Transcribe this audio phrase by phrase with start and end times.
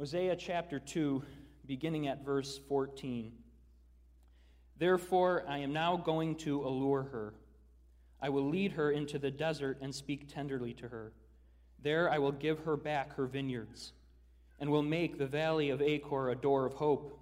[0.00, 1.22] Hosea chapter 2,
[1.66, 3.32] beginning at verse 14.
[4.78, 7.34] Therefore, I am now going to allure her.
[8.18, 11.12] I will lead her into the desert and speak tenderly to her.
[11.82, 13.92] There I will give her back her vineyards,
[14.58, 17.20] and will make the valley of Achor a door of hope.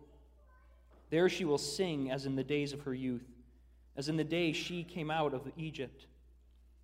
[1.11, 3.27] There she will sing as in the days of her youth,
[3.97, 6.07] as in the day she came out of Egypt.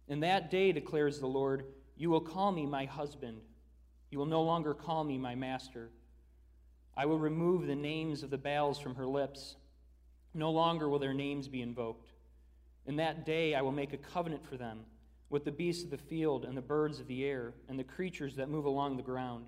[0.09, 1.67] In that day, declares the Lord,
[1.97, 3.43] you will call me my husband.
[4.15, 5.91] You will no longer call me my master.
[6.97, 9.57] I will remove the names of the Baals from her lips.
[10.33, 12.13] No longer will their names be invoked.
[12.87, 14.85] In that day, I will make a covenant for them
[15.31, 18.37] with the beasts of the field and the birds of the air and the creatures
[18.37, 19.47] that move along the ground.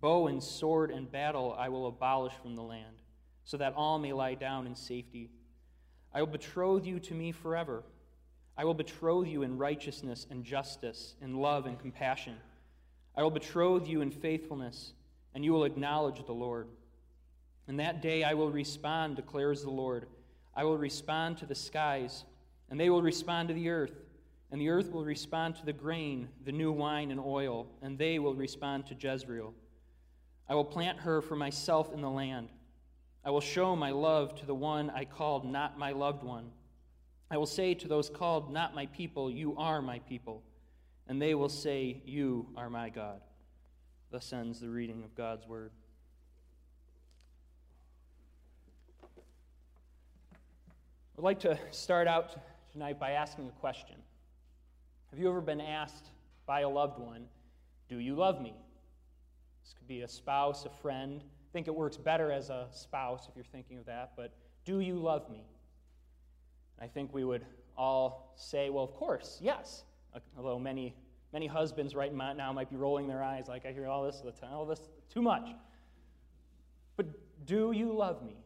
[0.00, 3.02] Bow and sword and battle I will abolish from the land,
[3.44, 5.28] so that all may lie down in safety.
[6.14, 7.84] I will betroth you to me forever.
[8.56, 12.36] I will betroth you in righteousness and justice, in love and compassion.
[13.20, 14.94] I will betroth you in faithfulness,
[15.34, 16.68] and you will acknowledge the Lord.
[17.68, 20.06] In that day I will respond, declares the Lord.
[20.56, 22.24] I will respond to the skies,
[22.70, 23.92] and they will respond to the earth,
[24.50, 28.18] and the earth will respond to the grain, the new wine and oil, and they
[28.18, 29.52] will respond to Jezreel.
[30.48, 32.48] I will plant her for myself in the land.
[33.22, 36.52] I will show my love to the one I called not my loved one.
[37.30, 40.42] I will say to those called not my people, You are my people.
[41.10, 43.20] And they will say, You are my God.
[44.12, 45.72] Thus ends the reading of God's word.
[51.18, 52.36] I'd like to start out
[52.70, 53.96] tonight by asking a question.
[55.10, 56.12] Have you ever been asked
[56.46, 57.24] by a loved one,
[57.88, 58.54] Do you love me?
[59.64, 61.24] This could be a spouse, a friend.
[61.24, 64.32] I think it works better as a spouse if you're thinking of that, but
[64.64, 65.42] do you love me?
[66.80, 67.44] I think we would
[67.76, 69.82] all say, well, of course, yes.
[70.36, 70.94] Although many,
[71.32, 74.30] many husbands right now might be rolling their eyes like, I hear all this all
[74.30, 74.80] the time, all this,
[75.12, 75.48] too much.
[76.96, 77.06] But
[77.46, 78.36] do you love me?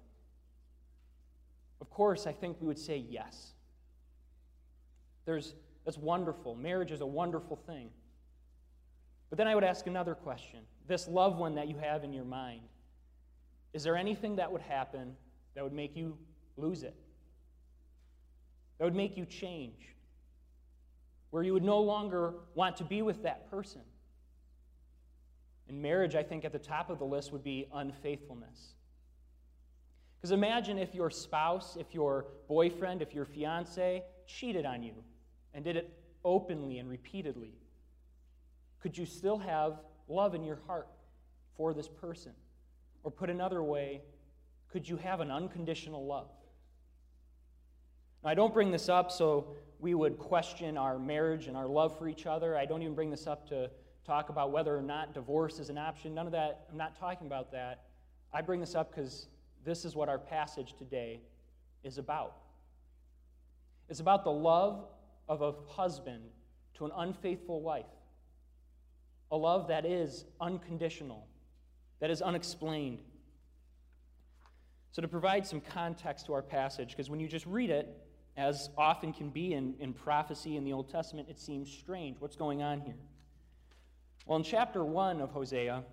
[1.80, 3.52] Of course, I think we would say yes.
[5.24, 6.54] There's, that's wonderful.
[6.54, 7.90] Marriage is a wonderful thing.
[9.30, 12.24] But then I would ask another question this loved one that you have in your
[12.24, 12.60] mind,
[13.72, 15.16] is there anything that would happen
[15.54, 16.16] that would make you
[16.56, 16.94] lose it?
[18.78, 19.93] that would make you change,
[21.34, 23.80] where you would no longer want to be with that person.
[25.68, 28.74] In marriage, I think at the top of the list would be unfaithfulness.
[30.16, 34.92] Because imagine if your spouse, if your boyfriend, if your fiance cheated on you
[35.54, 37.54] and did it openly and repeatedly.
[38.80, 40.86] Could you still have love in your heart
[41.56, 42.30] for this person?
[43.02, 44.02] Or put another way,
[44.70, 46.30] could you have an unconditional love?
[48.26, 49.48] I don't bring this up so
[49.80, 52.56] we would question our marriage and our love for each other.
[52.56, 53.70] I don't even bring this up to
[54.06, 56.14] talk about whether or not divorce is an option.
[56.14, 57.84] None of that, I'm not talking about that.
[58.32, 59.26] I bring this up because
[59.62, 61.20] this is what our passage today
[61.82, 62.36] is about.
[63.90, 64.86] It's about the love
[65.28, 66.24] of a husband
[66.74, 67.84] to an unfaithful wife,
[69.30, 71.26] a love that is unconditional,
[72.00, 73.00] that is unexplained.
[74.92, 78.03] So, to provide some context to our passage, because when you just read it,
[78.36, 82.16] as often can be in, in prophecy in the Old Testament, it seems strange.
[82.20, 82.96] What's going on here?
[84.26, 85.84] Well, in chapter 1 of Hosea,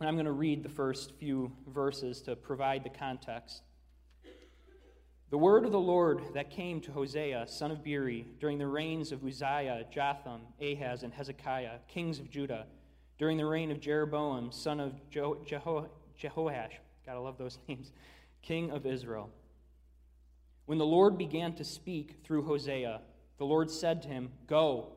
[0.00, 3.62] and I'm going to read the first few verses to provide the context.
[5.30, 9.12] The word of the Lord that came to Hosea, son of Beeri, during the reigns
[9.12, 12.66] of Uzziah, Jotham, Ahaz, and Hezekiah, kings of Judah,
[13.18, 15.88] during the reign of Jeroboam, son of Jeho- Jeho-
[16.20, 16.72] Jehoash,
[17.04, 17.92] gotta love those names,
[18.42, 19.30] king of Israel.
[20.70, 23.00] When the Lord began to speak through Hosea,
[23.38, 24.92] the Lord said to him, Go,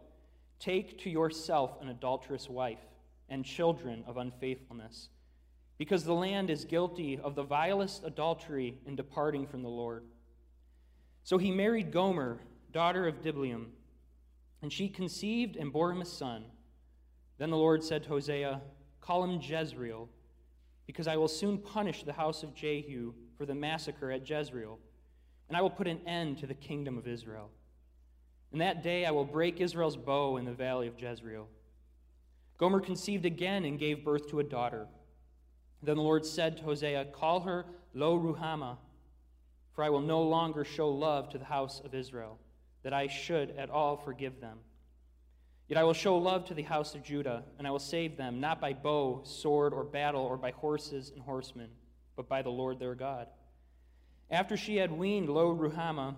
[0.60, 2.86] take to yourself an adulterous wife
[3.28, 5.10] and children of unfaithfulness,
[5.80, 10.04] because the land is guilty of the vilest adultery in departing from the Lord.
[11.24, 12.38] So he married Gomer,
[12.72, 13.72] daughter of Diblaim,
[14.62, 16.46] and she conceived and bore him a son.
[17.40, 18.62] Then the Lord said to Hosea,
[19.02, 20.08] Call him Jezreel,
[20.86, 24.78] because I will soon punish the house of Jehu for the massacre at Jezreel
[25.48, 27.50] and I will put an end to the kingdom of Israel.
[28.52, 31.48] In that day I will break Israel's bow in the valley of Jezreel.
[32.58, 34.88] Gomer conceived again and gave birth to a daughter.
[35.82, 38.78] Then the Lord said to Hosea, Call her Lo Ruhamah,
[39.74, 42.38] for I will no longer show love to the house of Israel,
[42.84, 44.60] that I should at all forgive them.
[45.68, 48.40] Yet I will show love to the house of Judah, and I will save them,
[48.40, 51.70] not by bow, sword, or battle, or by horses and horsemen,
[52.16, 53.28] but by the Lord their God.
[54.34, 56.16] After she had weaned Lo Ruhamah,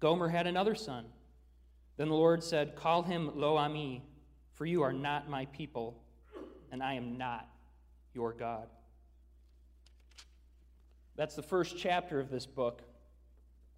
[0.00, 1.04] Gomer had another son.
[1.96, 4.02] Then the Lord said, Call him Lo Ami,
[4.54, 5.96] for you are not my people,
[6.72, 7.48] and I am not
[8.14, 8.66] your God.
[11.14, 12.82] That's the first chapter of this book.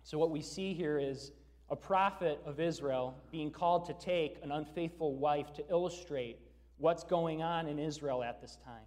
[0.03, 1.33] So, what we see here is
[1.69, 6.39] a prophet of Israel being called to take an unfaithful wife to illustrate
[6.79, 8.87] what's going on in Israel at this time,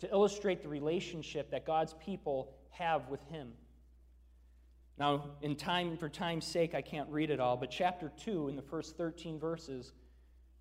[0.00, 3.52] to illustrate the relationship that God's people have with Him.
[4.98, 8.56] Now, in time, for time's sake, I can't read it all, but chapter 2, in
[8.56, 9.92] the first 13 verses,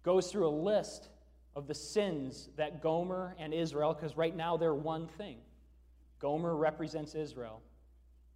[0.03, 1.09] goes through a list
[1.55, 5.37] of the sins that Gomer and Israel, because right now they're one thing.
[6.19, 7.61] Gomer represents Israel.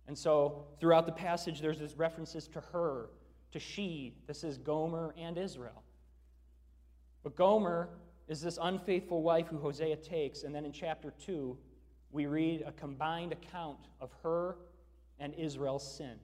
[0.08, 3.10] And so throughout the passage, there's this references to her,
[3.52, 4.16] to she.
[4.26, 5.84] This is Gomer and Israel.
[7.24, 7.90] But Gomer
[8.28, 11.56] is this unfaithful wife who Hosea takes, and then in chapter 2,
[12.12, 14.58] we read a combined account of her
[15.22, 16.18] and Israel's sin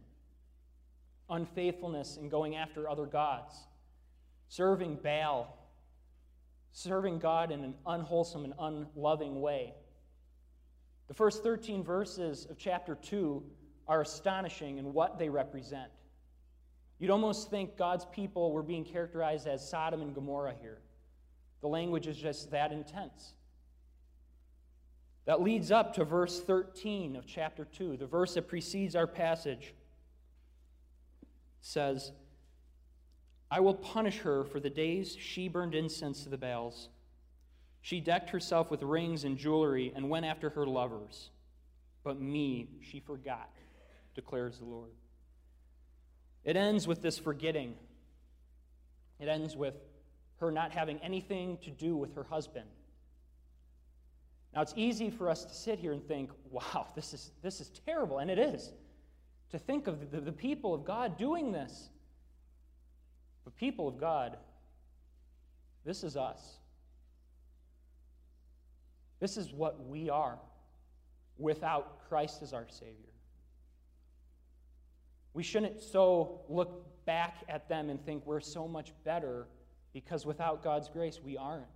[1.29, 3.55] unfaithfulness in going after other gods,
[4.47, 5.57] serving Baal,
[6.71, 9.73] serving God in an unwholesome and unloving way.
[11.07, 13.43] The first 13 verses of chapter 2
[13.87, 15.91] are astonishing in what they represent.
[16.99, 20.79] You'd almost think God's people were being characterized as Sodom and Gomorrah here.
[21.61, 23.33] The language is just that intense.
[25.27, 29.73] That leads up to verse 13 of chapter 2, the verse that precedes our passage.
[31.59, 32.13] says,
[33.51, 36.87] I will punish her for the days she burned incense to the Baals.
[37.81, 41.29] She decked herself with rings and jewelry and went after her lovers.
[42.05, 43.49] But me she forgot,
[44.15, 44.91] declares the Lord.
[46.45, 47.75] It ends with this forgetting.
[49.19, 49.75] It ends with
[50.39, 52.67] her not having anything to do with her husband.
[54.57, 57.69] Now, it's easy for us to sit here and think, wow, this is, this is
[57.85, 58.71] terrible, and it is.
[59.51, 61.89] To think of the, the people of God doing this.
[63.43, 64.37] But, people of God,
[65.85, 66.57] this is us.
[69.19, 70.39] This is what we are
[71.37, 73.13] without Christ as our Savior.
[75.35, 79.45] We shouldn't so look back at them and think we're so much better
[79.93, 81.67] because without God's grace, we aren't.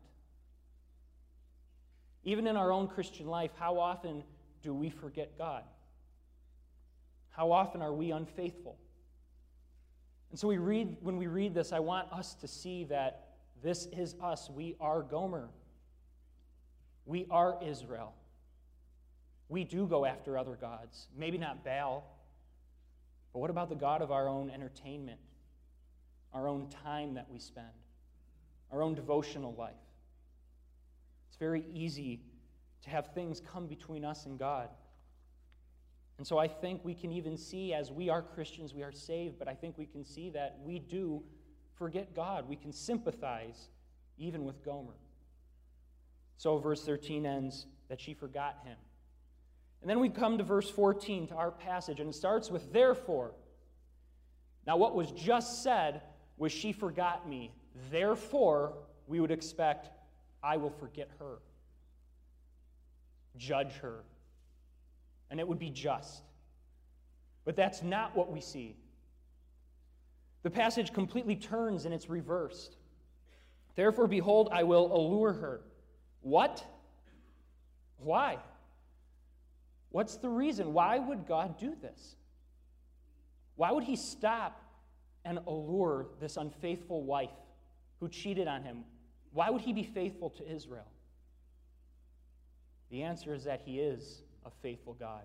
[2.23, 4.23] Even in our own Christian life, how often
[4.61, 5.63] do we forget God?
[7.29, 8.77] How often are we unfaithful?
[10.29, 13.27] And so we read when we read this, I want us to see that
[13.63, 14.49] this is us.
[14.49, 15.49] We are Gomer.
[17.05, 18.13] We are Israel.
[19.49, 21.07] We do go after other gods.
[21.17, 22.05] Maybe not Baal,
[23.33, 25.19] but what about the God of our own entertainment,
[26.33, 27.67] our own time that we spend,
[28.71, 29.73] our own devotional life?
[31.41, 32.21] Very easy
[32.83, 34.69] to have things come between us and God.
[36.19, 39.39] And so I think we can even see, as we are Christians, we are saved,
[39.39, 41.23] but I think we can see that we do
[41.73, 42.47] forget God.
[42.47, 43.69] We can sympathize
[44.19, 44.93] even with Gomer.
[46.37, 48.77] So verse 13 ends that she forgot him.
[49.81, 53.31] And then we come to verse 14 to our passage, and it starts with therefore.
[54.67, 56.03] Now, what was just said
[56.37, 57.51] was she forgot me.
[57.89, 58.73] Therefore,
[59.07, 59.89] we would expect
[60.43, 61.37] I will forget her,
[63.37, 64.03] judge her,
[65.29, 66.23] and it would be just.
[67.45, 68.75] But that's not what we see.
[70.43, 72.77] The passage completely turns and it's reversed.
[73.75, 75.61] Therefore, behold, I will allure her.
[76.21, 76.65] What?
[77.97, 78.37] Why?
[79.89, 80.73] What's the reason?
[80.73, 82.15] Why would God do this?
[83.55, 84.61] Why would he stop
[85.23, 87.29] and allure this unfaithful wife
[87.99, 88.83] who cheated on him?
[89.33, 90.87] Why would he be faithful to Israel?
[92.89, 95.23] The answer is that he is a faithful God.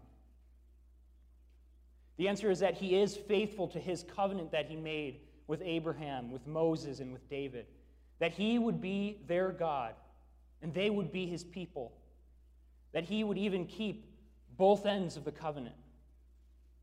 [2.17, 6.31] The answer is that he is faithful to his covenant that he made with Abraham,
[6.31, 7.67] with Moses, and with David.
[8.21, 9.95] That he would be their God
[10.63, 11.93] and they would be his people.
[12.93, 14.11] That he would even keep
[14.57, 15.77] both ends of the covenant,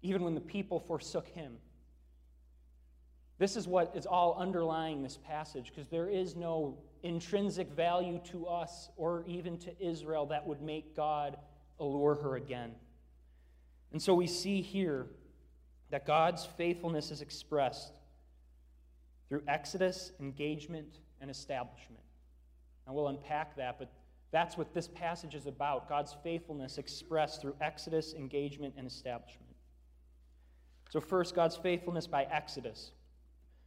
[0.02, 1.58] even when the people forsook him.
[3.40, 8.48] This is what is all underlying this passage because there is no intrinsic value to
[8.48, 11.38] us or even to Israel that would make God
[11.80, 12.72] allure her again.
[13.92, 15.08] And so we see here
[15.92, 17.94] that God's faithfulness is expressed
[19.30, 22.02] through exodus, engagement, and establishment.
[22.86, 23.92] And we'll unpack that, but
[24.32, 29.54] that's what this passage is about God's faithfulness expressed through exodus, engagement, and establishment.
[30.90, 32.92] So, first, God's faithfulness by exodus.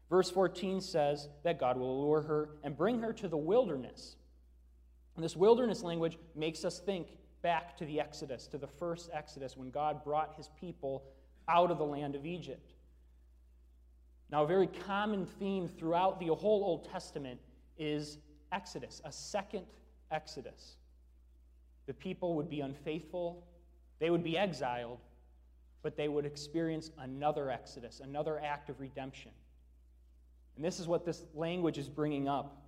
[0.08, 4.16] Verse 14 says that God will allure her and bring her to the wilderness.
[5.16, 7.08] And this wilderness language makes us think
[7.42, 11.04] back to the Exodus, to the first Exodus, when God brought his people
[11.48, 12.72] out of the land of Egypt.
[14.30, 17.40] Now, a very common theme throughout the whole Old Testament
[17.78, 18.18] is
[18.52, 19.66] Exodus, a second
[20.10, 20.76] Exodus.
[21.86, 23.46] the people would be unfaithful,
[24.00, 24.98] they would be exiled,
[25.82, 29.30] but they would experience another exodus, another act of redemption.
[30.56, 32.62] And this is what this language is bringing up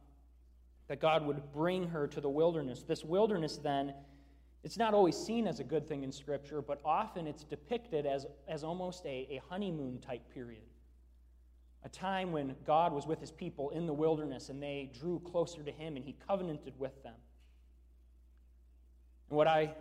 [0.88, 2.82] that God would bring her to the wilderness.
[2.82, 3.94] This wilderness, then,
[4.64, 8.26] it's not always seen as a good thing in Scripture, but often it's depicted as,
[8.48, 10.62] as almost a, a honeymoon type period.
[11.84, 15.62] A time when God was with his people in the wilderness and they drew closer
[15.62, 17.14] to him and he covenanted with them.
[19.28, 19.74] And what I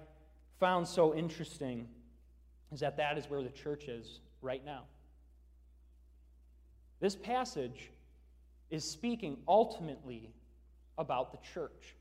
[0.60, 1.88] found so interesting
[2.72, 4.84] is that that is where the church is right now.
[7.00, 7.92] This passage
[8.70, 10.34] is speaking ultimately
[10.98, 11.96] about the church.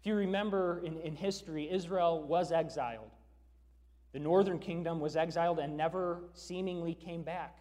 [0.00, 3.10] If you remember in, in history, Israel was exiled.
[4.12, 7.58] The northern kingdom was exiled and never seemingly came back.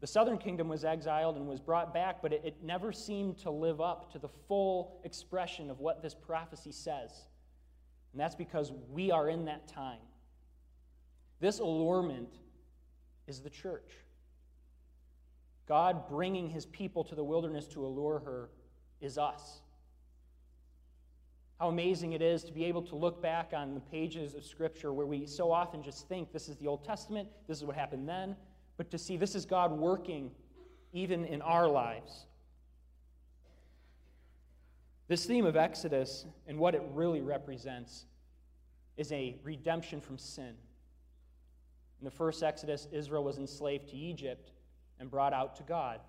[0.00, 3.50] The southern kingdom was exiled and was brought back, but it, it never seemed to
[3.50, 7.10] live up to the full expression of what this prophecy says.
[8.12, 9.98] And that's because we are in that time.
[11.40, 12.34] This allurement
[13.26, 13.92] is the church.
[15.68, 18.48] God bringing his people to the wilderness to allure her
[19.02, 19.60] is us.
[21.60, 24.92] How amazing it is to be able to look back on the pages of Scripture
[24.92, 28.08] where we so often just think this is the Old Testament, this is what happened
[28.08, 28.34] then,
[28.76, 30.30] but to see this is God working
[30.92, 32.26] even in our lives.
[35.08, 38.06] This theme of Exodus and what it really represents
[38.96, 40.54] is a redemption from sin.
[42.00, 44.52] In the first Exodus, Israel was enslaved to Egypt
[45.00, 46.00] and brought out to God.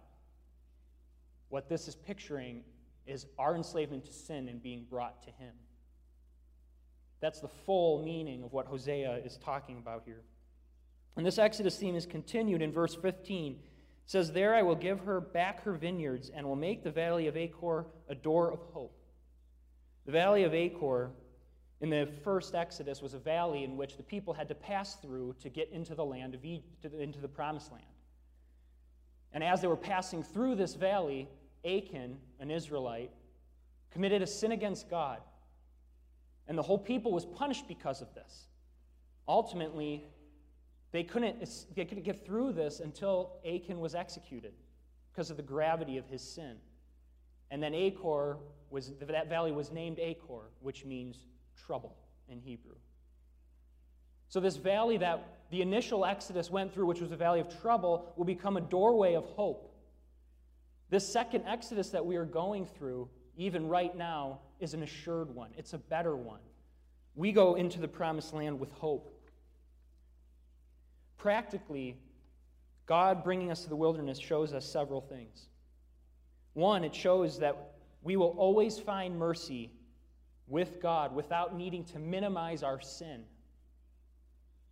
[1.50, 2.64] What this is picturing
[3.06, 5.54] is our enslavement to sin and being brought to Him.
[7.22, 10.22] That's the full meaning of what Hosea is talking about here.
[11.18, 13.54] And this Exodus theme is continued in verse 15.
[13.54, 13.60] It
[14.06, 17.36] says, There I will give her back her vineyards and will make the valley of
[17.36, 18.96] Achor a door of hope.
[20.06, 21.12] The valley of Achor
[21.82, 25.36] in the first Exodus was a valley in which the people had to pass through
[25.42, 27.84] to get into the land of Egypt, into the promised land.
[29.34, 31.30] And as they were passing through this valley,
[31.64, 33.12] Achan, an Israelite,
[33.92, 35.20] committed a sin against God.
[36.48, 38.48] And the whole people was punished because of this.
[39.28, 40.06] Ultimately,
[40.92, 44.54] they couldn't, they couldn't get through this until Achan was executed
[45.12, 46.56] because of the gravity of his sin.
[47.52, 48.38] And then Achor
[48.70, 51.96] was, that valley was named Achor, which means trouble
[52.28, 52.76] in Hebrew.
[54.30, 58.14] So, this valley that the initial Exodus went through, which was a valley of trouble,
[58.16, 59.74] will become a doorway of hope.
[60.90, 65.52] This second Exodus that we are going through, even right now, is an assured one.
[65.58, 66.40] It's a better one.
[67.16, 69.12] We go into the promised land with hope.
[71.18, 71.98] Practically,
[72.86, 75.48] God bringing us to the wilderness shows us several things.
[76.54, 79.72] One, it shows that we will always find mercy
[80.48, 83.24] with God without needing to minimize our sin.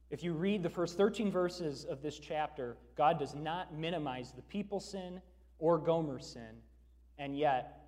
[0.10, 4.42] If you read the first 13 verses of this chapter, God does not minimize the
[4.44, 5.22] people's sin
[5.60, 6.62] or Gomer's sin,
[7.18, 7.82] and yet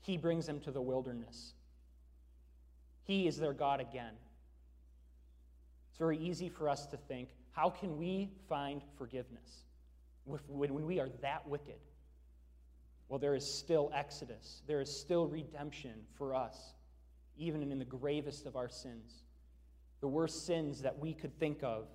[0.00, 1.54] he brings them to the wilderness.
[3.04, 4.14] He is their God again.
[5.90, 9.64] It's very easy for us to think, how can we find forgiveness
[10.24, 11.76] when we are that wicked?
[13.08, 16.72] Well, there is still exodus, there is still redemption for us,
[17.36, 19.24] even in the gravest of our sins.
[20.02, 21.86] The worst sins that we could think of,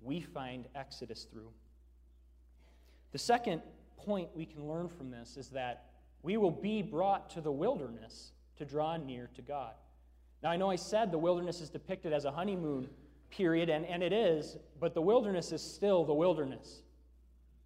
[0.00, 1.50] we find exodus through.
[3.12, 3.62] The second
[3.96, 5.86] point we can learn from this is that
[6.22, 9.72] we will be brought to the wilderness to draw near to God.
[10.42, 12.88] Now, I know I said the wilderness is depicted as a honeymoon
[13.30, 16.82] period, and, and it is, but the wilderness is still the wilderness.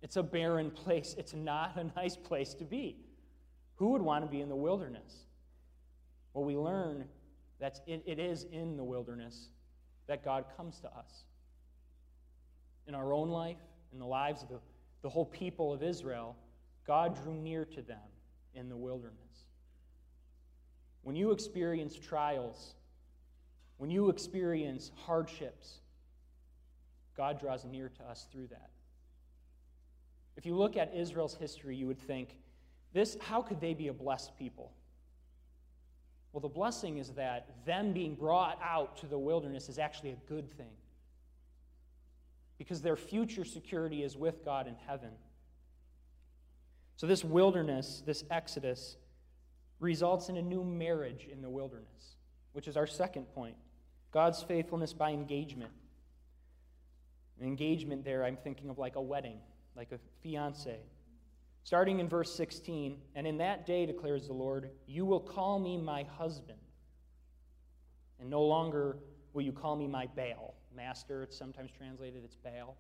[0.03, 1.17] It's a barren place.
[1.19, 2.97] It's not a nice place to be.
[3.77, 5.27] Who would want to be in the wilderness?
[6.33, 7.07] Well, we learn
[7.63, 9.51] that it, it is in the wilderness
[10.09, 11.27] that God comes to us.
[12.89, 14.59] In our own life, in the lives of the,
[15.03, 16.35] the whole people of Israel,
[16.89, 18.01] God drew near to them
[18.57, 19.47] in the wilderness.
[21.03, 22.75] When you experience trials,
[23.77, 25.83] when you experience hardships,
[27.17, 28.71] God draws near to us through that.
[30.37, 32.37] If you look at Israel's history, you would think,
[32.93, 34.73] this, how could they be a blessed people?
[36.33, 40.19] Well, the blessing is that them being brought out to the wilderness is actually a
[40.29, 40.73] good thing
[42.57, 45.11] because their future security is with God in heaven.
[46.97, 48.97] So, this wilderness, this exodus,
[49.81, 52.17] results in a new marriage in the wilderness,
[52.53, 53.57] which is our second point
[54.13, 55.73] God's faithfulness by engagement.
[57.41, 59.39] An engagement there, I'm thinking of like a wedding,
[59.75, 60.79] like a fiance.
[61.65, 65.77] Starting in verse 16, and in that day, declares the Lord, you will call me
[65.77, 66.59] my husband,
[68.21, 68.99] and no longer
[69.33, 70.55] will you call me my Baal.
[70.75, 72.77] Master, it's sometimes translated, it's Baal.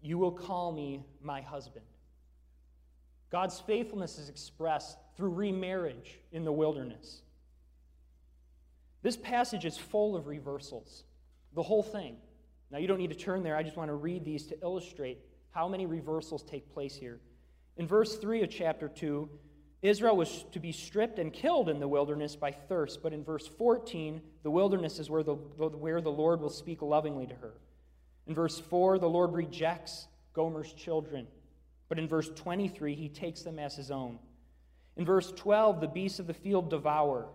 [0.00, 1.84] You will call me my husband.
[3.30, 7.22] God's faithfulness is expressed through remarriage in the wilderness.
[9.02, 11.04] This passage is full of reversals,
[11.54, 12.16] the whole thing.
[12.70, 13.54] Now, you don't need to turn there.
[13.54, 15.18] I just want to read these to illustrate
[15.50, 17.20] how many reversals take place here.
[17.76, 19.28] In verse 3 of chapter 2,
[19.82, 23.02] Israel was to be stripped and killed in the wilderness by thirst.
[23.02, 27.26] But in verse 14, the wilderness is where the, where the Lord will speak lovingly
[27.26, 27.52] to her.
[28.26, 31.26] In verse 4, the Lord rejects Gomer's children.
[31.88, 34.18] But in verse 23, he takes them as his own.
[34.96, 37.26] In verse 12, the beasts of the field devour.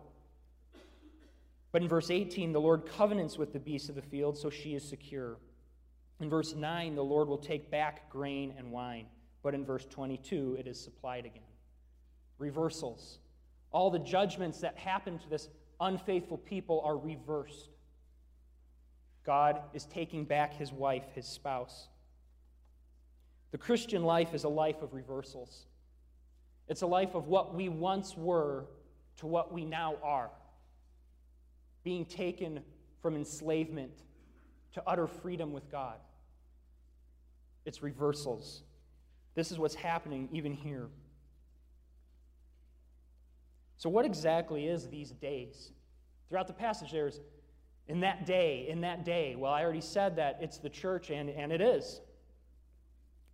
[1.71, 4.73] But in verse 18, the Lord covenants with the beasts of the field, so she
[4.73, 5.37] is secure.
[6.19, 9.05] In verse 9, the Lord will take back grain and wine.
[9.41, 11.43] But in verse 22, it is supplied again.
[12.37, 13.19] Reversals.
[13.71, 17.69] All the judgments that happen to this unfaithful people are reversed.
[19.25, 21.87] God is taking back his wife, his spouse.
[23.51, 25.65] The Christian life is a life of reversals.
[26.67, 28.65] It's a life of what we once were
[29.17, 30.29] to what we now are
[31.83, 32.61] being taken
[33.01, 34.03] from enslavement
[34.73, 35.97] to utter freedom with God.
[37.65, 38.63] It's reversals.
[39.39, 40.89] This is what's happening even here.
[43.77, 45.71] So, what exactly is these days?
[46.27, 47.21] Throughout the passage, there's
[47.87, 49.37] in that day, in that day.
[49.37, 52.01] Well, I already said that it's the church, and, and it is.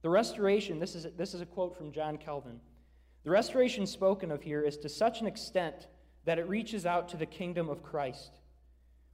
[0.04, 2.60] The restoration, this is, this is a quote from John Calvin.
[3.24, 5.88] The restoration spoken of here is to such an extent
[6.26, 8.38] that it reaches out to the kingdom of Christ.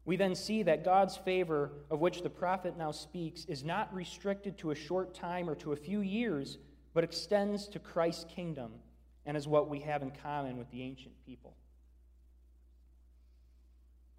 [0.03, 4.57] We then see that God's favor, of which the prophet now speaks, is not restricted
[4.57, 6.57] to a short time or to a few years,
[6.93, 8.71] but extends to Christ's kingdom
[9.25, 11.55] and is what we have in common with the ancient people.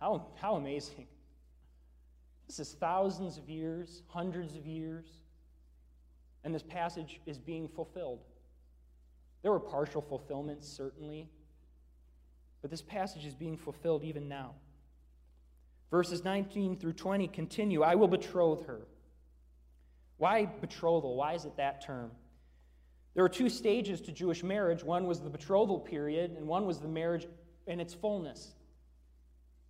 [0.01, 1.07] How, how amazing.
[2.47, 5.07] This is thousands of years, hundreds of years,
[6.45, 8.21] and this passage is being fulfilled.
[9.43, 11.29] There were partial fulfillments, certainly,
[12.63, 14.55] but this passage is being fulfilled even now.
[15.91, 18.81] Verses 19 through 20 continue I will betroth her.
[20.17, 21.17] Why betrothal?
[21.17, 22.13] Why is it that term?
[23.15, 26.79] There were two stages to Jewish marriage one was the betrothal period, and one was
[26.79, 27.27] the marriage
[27.67, 28.55] in its fullness.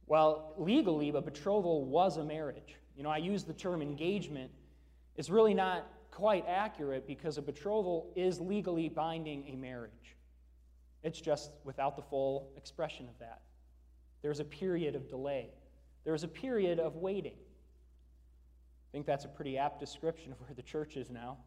[0.06, 2.76] Well, legally, a betrothal was a marriage.
[2.96, 4.50] You know, I use the term engagement.
[5.16, 10.16] It's really not quite accurate because a betrothal is legally binding a marriage.
[11.02, 13.40] It's just without the full expression of that.
[14.22, 15.50] There's a period of delay.
[16.04, 17.34] There's a period of waiting.
[17.34, 21.38] I think that's a pretty apt description of where the church is now.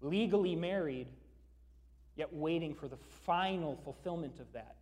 [0.00, 1.08] Legally married,
[2.16, 4.76] yet waiting for the final fulfillment of that.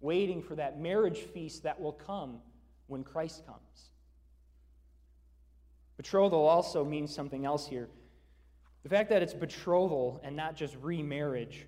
[0.00, 2.40] Waiting for that marriage feast that will come
[2.86, 3.90] when Christ comes.
[5.96, 7.88] Betrothal also means something else here.
[8.84, 11.66] The fact that it's betrothal and not just remarriage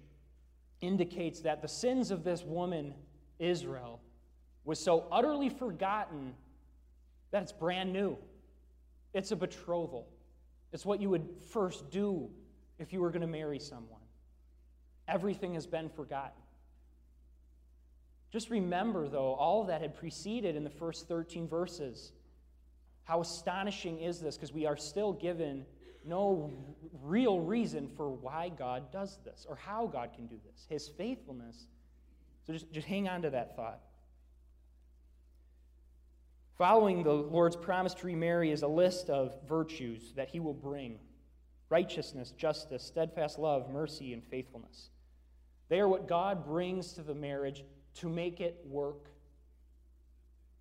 [0.80, 2.94] indicates that the sins of this woman,
[3.38, 4.00] Israel,
[4.64, 6.34] was so utterly forgotten
[7.32, 8.16] that it's brand new.
[9.12, 10.06] It's a betrothal.
[10.72, 12.30] It's what you would first do
[12.80, 14.00] if you were going to marry someone.
[15.06, 16.42] Everything has been forgotten.
[18.32, 22.12] Just remember, though, all that had preceded in the first 13 verses.
[23.04, 24.36] How astonishing is this?
[24.36, 25.66] Because we are still given
[26.04, 26.52] no
[27.02, 31.66] real reason for why God does this or how God can do this, His faithfulness.
[32.46, 33.80] So just, just hang on to that thought.
[36.56, 40.98] Following the Lord's promise to remarry is a list of virtues that he will bring
[41.70, 44.90] righteousness, justice, steadfast love, mercy, and faithfulness.
[45.68, 49.08] They are what God brings to the marriage to make it work.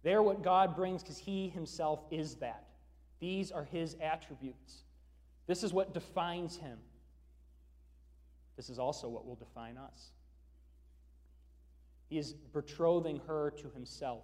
[0.03, 2.63] They are what God brings because he himself is that.
[3.19, 4.83] These are his attributes.
[5.47, 6.77] This is what defines him.
[8.55, 10.11] This is also what will define us.
[12.09, 14.23] He is betrothing her to himself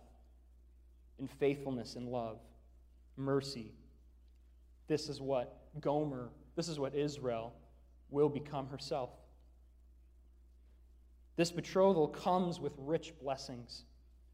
[1.19, 2.39] in faithfulness and love,
[3.17, 3.71] mercy.
[4.87, 7.53] This is what Gomer, this is what Israel
[8.09, 9.09] will become herself.
[11.35, 13.83] This betrothal comes with rich blessings,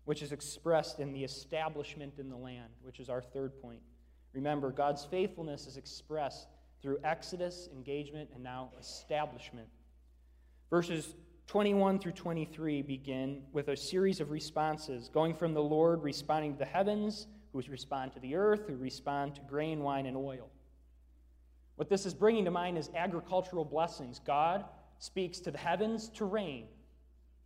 [0.05, 3.81] which is expressed in the establishment in the land, which is our third point.
[4.33, 6.47] Remember, God's faithfulness is expressed
[6.81, 9.67] through Exodus, engagement, and now establishment.
[10.69, 11.15] Verses
[11.47, 16.59] 21 through 23 begin with a series of responses, going from the Lord responding to
[16.59, 20.49] the heavens, who respond to the earth, who respond to grain, wine, and oil.
[21.81, 24.19] What this is bringing to mind is agricultural blessings.
[24.19, 24.65] God
[24.99, 26.67] speaks to the heavens to rain.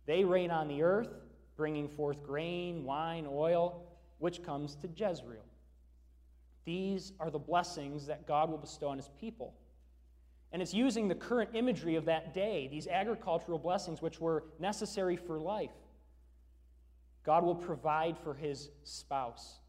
[0.04, 1.08] They rain on the earth,
[1.56, 3.86] bringing forth grain, wine, oil,
[4.18, 5.46] which comes to Jezreel.
[6.66, 9.54] These are the blessings that God will bestow on his people.
[10.52, 15.16] And it's using the current imagery of that day, these agricultural blessings which were necessary
[15.16, 15.72] for life.
[17.24, 19.60] God will provide for his spouse,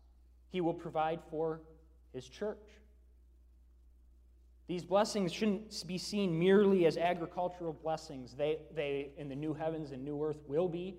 [0.49, 1.61] he will provide for
[2.11, 2.57] his church.
[4.67, 8.33] These blessings shouldn't be seen merely as agricultural blessings.
[8.33, 10.97] They, they, in the new heavens and new earth, will be.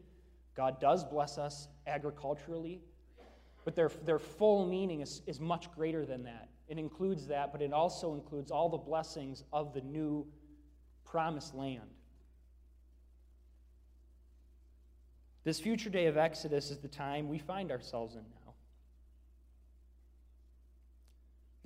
[0.57, 2.81] God does bless us agriculturally,
[3.65, 6.49] but their, their full meaning is, is much greater than that.
[6.67, 10.27] It includes that, but it also includes all the blessings of the new
[11.05, 11.91] promised land.
[15.45, 18.48] This future day of Exodus is the time we find ourselves in now.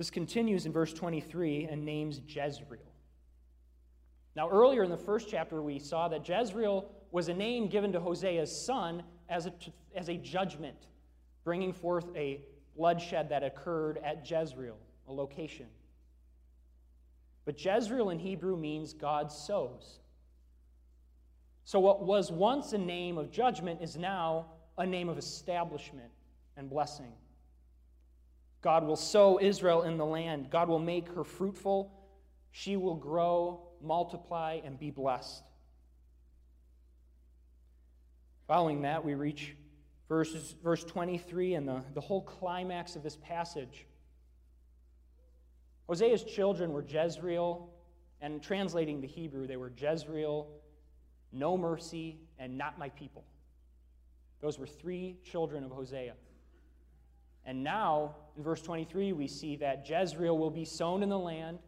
[0.02, 2.80] This continues in verse 23 and names Jezreel.
[4.34, 8.00] Now, earlier in the first chapter, we saw that Jezreel was a name given to
[8.00, 9.52] Hosea's son as a,
[9.94, 10.88] as a judgment,
[11.44, 12.40] bringing forth a
[12.76, 15.66] bloodshed that occurred at Jezreel, a location.
[17.44, 20.00] But Jezreel in Hebrew means God sows.
[21.62, 26.10] So, what was once a name of judgment is now a name of establishment
[26.56, 27.12] and blessing.
[28.62, 30.48] God will sow Israel in the land.
[30.50, 31.92] God will make her fruitful.
[32.52, 35.42] She will grow, multiply, and be blessed.
[38.46, 39.56] Following that, we reach
[40.08, 43.86] verses, verse 23 and the, the whole climax of this passage.
[45.88, 47.68] Hosea's children were Jezreel,
[48.20, 50.48] and translating the Hebrew, they were Jezreel,
[51.32, 53.24] no mercy, and not my people.
[54.40, 56.14] Those were three children of Hosea.
[57.44, 61.58] And now, in verse 23, we see that Jezreel will be sown in the land,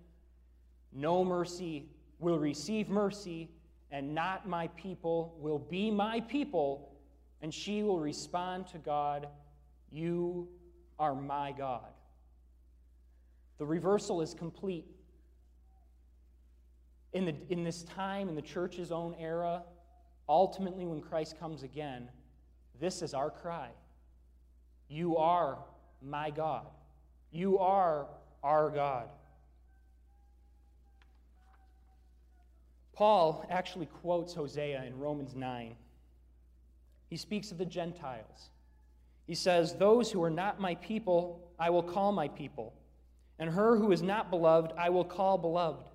[0.93, 1.89] no mercy
[2.21, 3.51] will receive mercy,
[3.91, 6.97] and not my people will be my people,
[7.43, 9.29] and she will respond to God,
[9.91, 10.49] You
[10.99, 11.93] are my God.
[13.59, 14.87] The reversal is complete.
[17.13, 19.63] In, the, in this time, in the church's own era,
[20.29, 22.09] ultimately when Christ comes again,
[22.81, 23.69] this is our cry.
[24.89, 25.59] You are
[26.03, 26.67] my God.
[27.33, 28.07] You are
[28.43, 29.09] our God.
[32.93, 35.75] Paul actually quotes Hosea in Romans 9.
[37.09, 38.51] He speaks of the Gentiles.
[39.27, 42.73] He says, Those who are not my people, I will call my people,
[43.39, 45.89] and her who is not beloved, I will call beloved.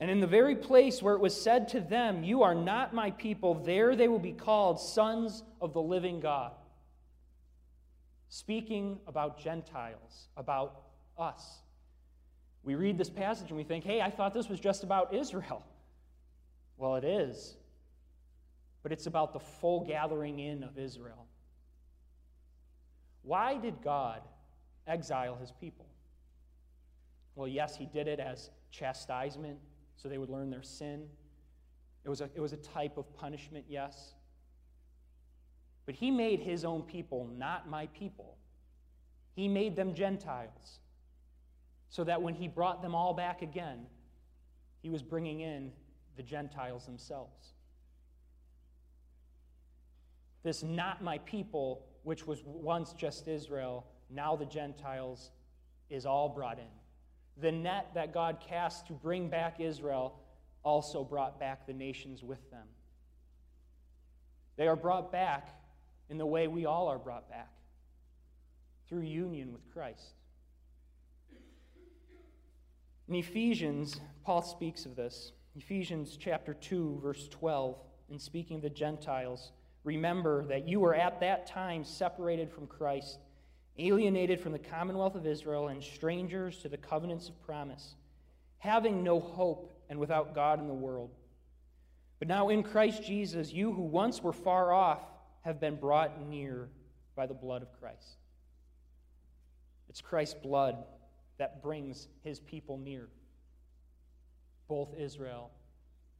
[0.00, 3.12] And in the very place where it was said to them, You are not my
[3.12, 6.52] people, there they will be called sons of the living God
[8.28, 10.82] speaking about Gentiles, about
[11.18, 11.58] us.
[12.62, 15.64] We read this passage and we think, hey, I thought this was just about Israel.
[16.78, 17.56] Well, it is,
[18.82, 21.26] but it's about the full gathering in of Israel.
[23.22, 24.20] Why did God
[24.86, 25.86] exile his people?
[27.34, 29.58] Well, yes, he did it as chastisement
[29.96, 31.06] so they would learn their sin.
[32.04, 34.15] It was a, it was a type of punishment, yes.
[35.86, 38.36] But he made his own people not my people.
[39.34, 40.80] He made them Gentiles.
[41.88, 43.86] So that when he brought them all back again,
[44.82, 45.70] he was bringing in
[46.16, 47.54] the Gentiles themselves.
[50.42, 55.30] This not my people, which was once just Israel, now the Gentiles,
[55.90, 57.40] is all brought in.
[57.40, 60.20] The net that God cast to bring back Israel
[60.62, 62.66] also brought back the nations with them.
[64.56, 65.50] They are brought back
[66.08, 67.50] in the way we all are brought back
[68.88, 70.14] through union with Christ.
[73.08, 75.32] In Ephesians, Paul speaks of this.
[75.56, 77.76] Ephesians chapter 2, verse 12,
[78.10, 79.52] in speaking of the Gentiles,
[79.84, 83.18] remember that you were at that time separated from Christ,
[83.78, 87.94] alienated from the commonwealth of Israel, and strangers to the covenants of promise,
[88.58, 91.10] having no hope and without God in the world.
[92.18, 95.02] But now in Christ Jesus, you who once were far off,
[95.46, 96.68] have been brought near
[97.14, 98.18] by the blood of Christ.
[99.88, 100.76] It's Christ's blood
[101.38, 103.08] that brings his people near,
[104.66, 105.52] both Israel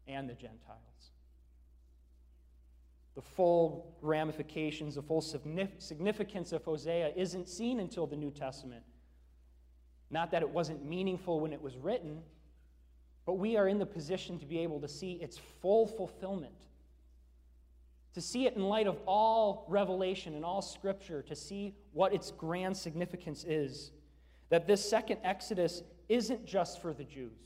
[0.07, 1.11] and the Gentiles.
[3.17, 8.85] The full ramifications, the full significance of Hosea isn't seen until the New Testament.
[10.09, 12.23] Not that it wasn't meaningful when it was written,
[13.25, 16.67] but we are in the position to be able to see its full fulfillment
[18.17, 22.31] to see it in light of all revelation and all scripture, to see what its
[22.31, 23.91] grand significance is.
[24.49, 27.37] That this second Exodus isn't just for the Jews.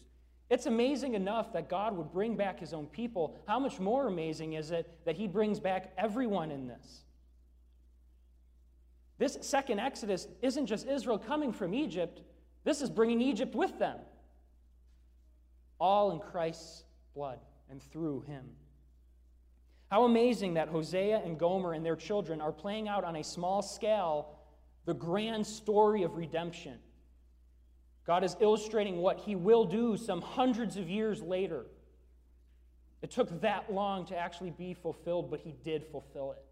[0.49, 3.37] It's amazing enough that God would bring back his own people.
[3.49, 7.01] How much more amazing is it that he brings back everyone in this?
[9.19, 12.23] This second Exodus isn't just Israel coming from Egypt,
[12.63, 13.99] this is bringing Egypt with them.
[15.81, 18.45] All in Christ's blood and through him.
[19.90, 23.61] How amazing that Hosea and Gomer and their children are playing out on a small
[23.61, 24.37] scale
[24.87, 26.79] the grand story of redemption.
[28.07, 31.66] God is illustrating what he will do some hundreds of years later.
[33.03, 36.44] It took that long to actually be fulfilled, but he did fulfill it,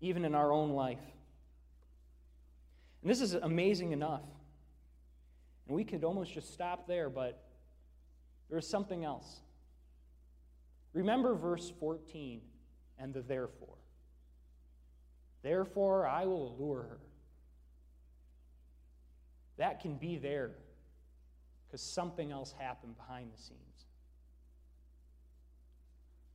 [0.00, 0.98] even in our own life.
[3.02, 4.24] And this is amazing enough.
[5.66, 7.42] And we could almost just stop there, but
[8.48, 9.40] there's something else.
[10.98, 12.40] Remember verse 14
[12.98, 13.76] and the therefore.
[15.44, 16.98] Therefore, I will allure her.
[19.58, 20.50] That can be there
[21.64, 23.86] because something else happened behind the scenes.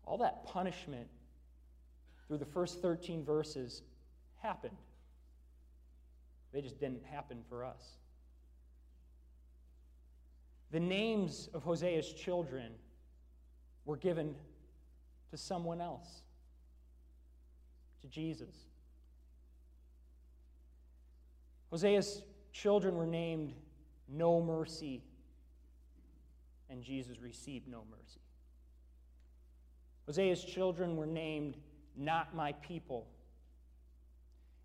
[0.06, 1.08] All that punishment
[2.26, 3.82] through the first 13 verses
[4.42, 4.78] happened.
[6.54, 7.98] They just didn't happen for us.
[10.72, 12.72] The names of Hosea's children
[13.84, 14.34] were given
[15.34, 16.22] to someone else,
[18.02, 18.54] to Jesus.
[21.72, 23.56] Hosea's children were named
[24.08, 25.02] No Mercy,
[26.70, 28.22] and Jesus received no mercy.
[30.08, 31.58] Hosea's children were named
[31.98, 33.08] Not My People,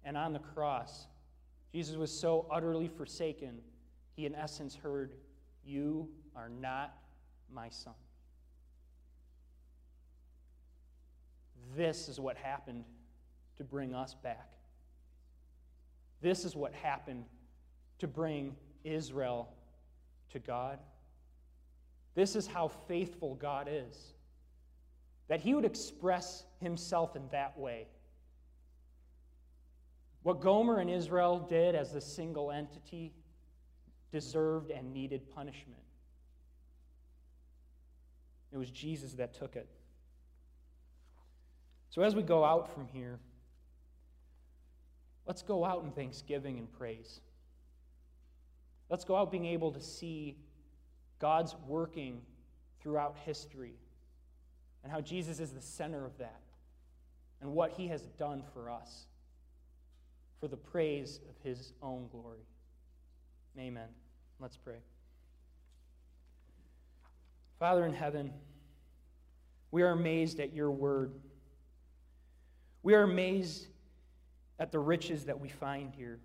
[0.05, 1.07] and on the cross,
[1.73, 3.63] Jesus was so utterly forsaken,
[4.17, 5.15] he in essence heard,
[5.65, 6.95] You are not
[7.51, 7.95] my son.
[11.77, 12.85] This is what happened
[13.57, 14.53] to bring us back.
[16.21, 17.25] This is what happened
[17.99, 19.49] to bring Israel
[20.31, 20.79] to God.
[22.15, 24.15] This is how faithful God is.
[25.29, 27.87] That He would express Himself in that way.
[30.23, 33.13] What Gomer and Israel did as a single entity
[34.11, 35.83] deserved and needed punishment.
[38.53, 39.69] It was Jesus that took it.
[41.91, 43.19] So as we go out from here,
[45.27, 47.21] let's go out in thanksgiving and praise.
[48.91, 50.37] Let's go out being able to see
[51.19, 52.23] God's working
[52.81, 53.75] throughout history
[54.83, 56.41] and how Jesus is the center of that
[57.41, 59.07] and what he has done for us
[60.41, 62.47] for the praise of his own glory.
[63.59, 63.89] Amen.
[64.41, 64.79] Let's pray.
[67.59, 68.33] Father in heaven,
[69.71, 71.13] we are amazed at your word.
[72.83, 73.67] We are amazed
[74.59, 76.19] at the riches that we find here.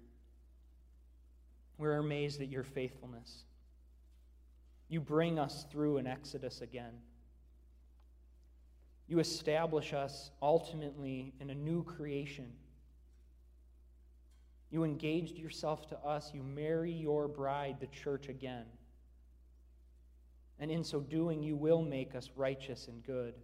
[1.77, 3.45] We're amazed at your faithfulness.
[4.89, 6.93] You bring us through an exodus again.
[9.07, 12.51] You establish us ultimately in a new creation.
[14.71, 16.31] You engaged yourself to us.
[16.33, 18.65] You marry your bride, the church, again.
[20.59, 23.35] And in so doing, you will make us righteous and good.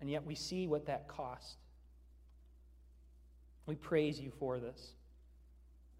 [0.00, 1.58] And yet we see what that cost.
[3.68, 4.94] We praise you for this.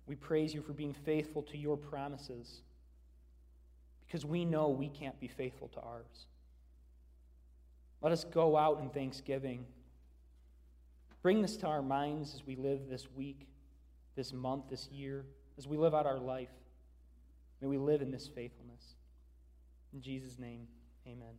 [0.06, 2.62] We praise you for being faithful to your promises
[4.06, 6.26] because we know we can't be faithful to ours.
[8.00, 9.66] Let us go out in thanksgiving.
[11.20, 13.46] Bring this to our minds as we live this week,
[14.16, 15.26] this month, this year,
[15.58, 16.48] as we live out our life.
[17.60, 18.94] May we live in this faithfulness.
[19.92, 20.68] In Jesus' name,
[21.06, 21.34] amen.